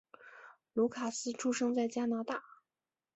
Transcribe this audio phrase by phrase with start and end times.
[0.73, 2.43] 卢卡斯出生在加拿大。